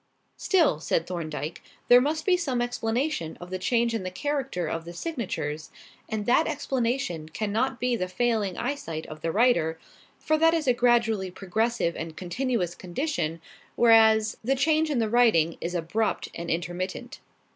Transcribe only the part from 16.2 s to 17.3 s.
and intermittent."